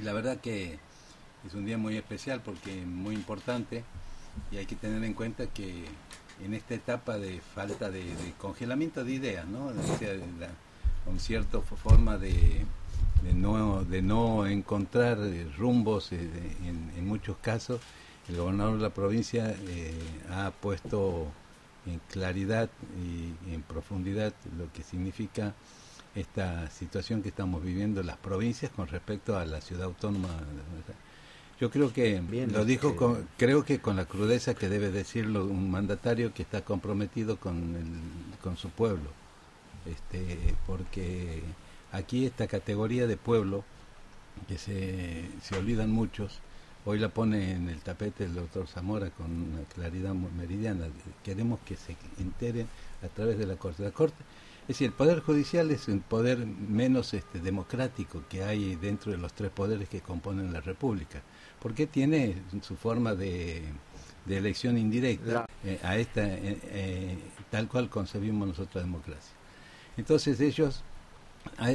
[0.00, 0.78] Y la verdad que
[1.46, 3.84] es un día muy especial porque muy importante
[4.50, 5.84] y hay que tener en cuenta que
[6.44, 8.04] en esta etapa de falta de,
[8.38, 9.70] congelamiento de ideas, ¿no?
[11.04, 12.64] con cierta forma de,
[13.34, 15.18] no, de no encontrar
[15.56, 16.28] rumbos eh,
[16.64, 17.80] en, muchos casos,
[18.28, 19.94] el gobernador de la provincia eh,
[20.30, 21.26] ha puesto
[21.86, 25.54] en claridad y en profundidad lo que significa
[26.14, 30.28] esta situación que estamos viviendo en las provincias con respecto a la ciudad autónoma.
[31.60, 32.20] Yo creo que
[32.52, 36.42] lo dijo, este, con, creo que con la crudeza que debe decirlo un mandatario que
[36.42, 37.76] está comprometido con,
[38.42, 39.10] con su pueblo,
[39.86, 41.42] este, porque
[41.92, 43.64] aquí esta categoría de pueblo
[44.48, 46.40] que se, se olvidan muchos,
[46.84, 50.86] hoy la pone en el tapete el doctor Zamora con una claridad meridiana.
[51.22, 52.66] Queremos que se enteren
[53.02, 53.84] a través de la Corte.
[53.84, 54.22] La Corte
[54.64, 59.18] es decir, el Poder Judicial es el poder menos este, democrático que hay dentro de
[59.18, 61.22] los tres poderes que componen la República,
[61.60, 63.62] porque tiene su forma de,
[64.26, 67.18] elección indirecta eh, a esta, eh, eh,
[67.50, 69.34] tal cual concebimos nosotros la democracia.
[69.98, 70.82] Entonces ellos,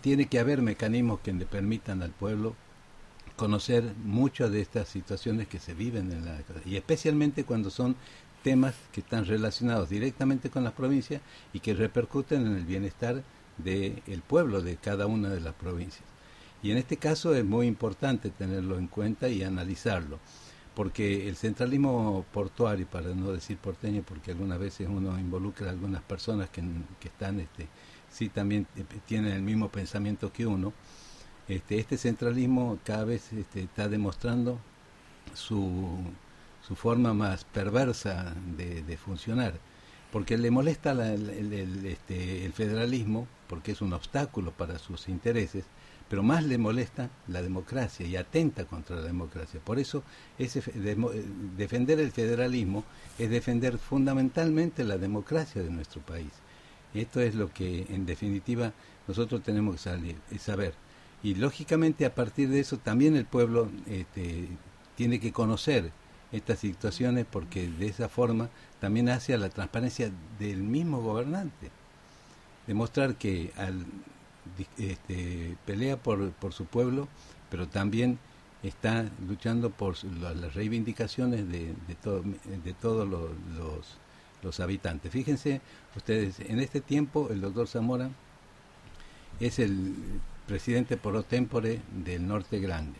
[0.00, 2.56] tiene que haber mecanismos que le permitan al pueblo
[3.36, 7.94] conocer muchas de estas situaciones que se viven en la y especialmente cuando son
[8.42, 13.22] temas que están relacionados directamente con las provincias y que repercuten en el bienestar
[13.58, 16.04] del pueblo de cada una de las provincias.
[16.62, 20.18] Y en este caso es muy importante tenerlo en cuenta y analizarlo,
[20.74, 26.02] porque el centralismo portuario, para no decir porteño, porque algunas veces uno involucra a algunas
[26.02, 26.62] personas que,
[27.00, 27.66] que están, este,
[28.10, 28.66] sí también
[29.06, 30.72] tienen el mismo pensamiento que uno,
[31.48, 34.60] este, este centralismo cada vez este, está demostrando
[35.34, 35.98] su
[36.66, 39.54] su forma más perversa de, funcionar,
[40.12, 45.64] porque le molesta el, este, el federalismo, porque es un obstáculo para sus intereses,
[46.10, 49.60] pero más le molesta la democracia y atenta contra la democracia.
[49.62, 50.02] Por eso
[50.40, 50.60] ese,
[51.56, 52.84] defender el federalismo
[53.16, 56.32] es defender fundamentalmente la democracia de nuestro país.
[56.94, 58.72] Esto es lo que en definitiva
[59.06, 60.74] nosotros tenemos que salir, saber.
[61.22, 64.48] Y lógicamente a partir de eso también el pueblo este,
[64.96, 65.92] tiene que conocer
[66.32, 68.48] estas situaciones porque de esa forma
[68.80, 71.70] también hace a la transparencia del mismo gobernante.
[72.66, 73.84] Demostrar que al,
[74.78, 77.08] este, pelea por, por su pueblo,
[77.50, 78.18] pero también
[78.62, 83.30] está luchando por las reivindicaciones de, de, todo, de todos los,
[84.42, 85.12] los, habitantes.
[85.12, 85.60] Fíjense
[85.96, 88.10] ustedes, en este tiempo el doctor Zamora
[89.38, 89.94] es el
[90.46, 92.98] presidente por tempore del Norte Grande.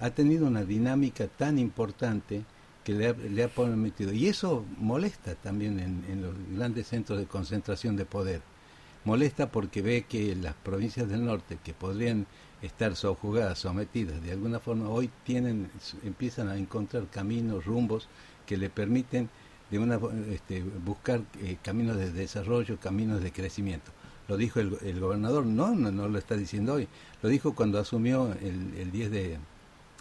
[0.00, 2.44] Ha tenido una dinámica tan importante
[2.88, 4.14] que le ha, permitido.
[4.14, 8.40] Y eso molesta también en, los grandes centros de concentración de poder.
[9.04, 12.26] Molesta porque ve que las provincias del norte, que podrían
[12.62, 15.70] estar sojuzgadas, sometidas de alguna forma, hoy tienen,
[16.02, 18.08] empiezan a encontrar caminos, rumbos
[18.46, 19.28] que le permiten
[19.70, 20.00] de una,
[20.30, 23.90] este, buscar eh, caminos de desarrollo, caminos de crecimiento.
[24.28, 26.88] Lo dijo el, gobernador, no, no, lo está diciendo hoy,
[27.22, 29.38] lo dijo cuando asumió el, el 10 de,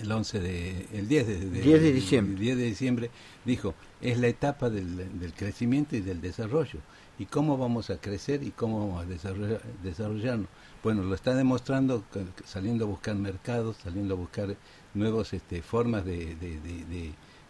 [0.00, 2.40] el 11 de el 10 de, 10 de diciembre.
[2.40, 3.10] 10 de diciembre
[3.44, 6.80] dijo es la etapa del, del, crecimiento y del desarrollo.
[7.18, 10.48] Y cómo vamos a crecer y cómo vamos a desarrollarnos
[10.82, 12.04] bueno lo está demostrando
[12.44, 14.56] saliendo a buscar mercados saliendo a buscar
[14.94, 16.60] nuevas este, formas de, de,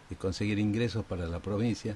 [0.09, 1.95] de conseguir ingresos para la provincia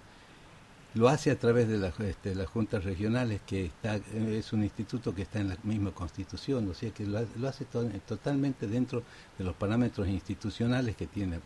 [0.96, 5.24] lo hace a través de, este, las juntas regionales, que está, es un instituto que
[5.24, 7.66] está en la misma constitución, o sea que lo, hace
[8.06, 9.04] totalmente dentro
[9.38, 11.40] de los parámetros institucionales que tiene.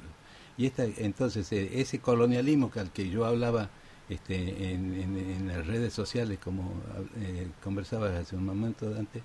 [0.57, 3.69] Y esta, entonces eh, ese colonialismo al que yo hablaba
[4.09, 6.73] este, en, las redes sociales, como
[7.17, 9.23] eh, conversaba hace un momento antes,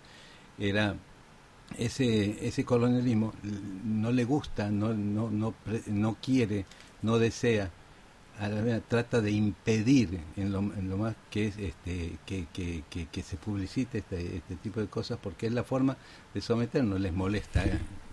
[0.59, 0.95] era
[1.79, 3.33] ese, ese colonialismo
[3.85, 5.55] no le gusta, no, no, no,
[5.87, 6.65] no quiere,
[7.01, 7.71] no desea
[8.89, 10.63] trata de impedir en lo,
[10.97, 15.65] más que es este que, se publicite este, este tipo de cosas porque es la
[15.65, 15.97] forma
[16.35, 17.65] de someternos les molesta.